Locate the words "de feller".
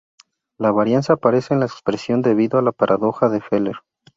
3.29-3.75